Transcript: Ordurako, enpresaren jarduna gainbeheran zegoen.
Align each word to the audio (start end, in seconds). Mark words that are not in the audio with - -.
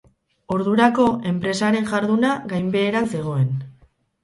Ordurako, 0.53 1.05
enpresaren 1.33 1.87
jarduna 1.93 2.33
gainbeheran 2.55 3.13
zegoen. 3.15 3.57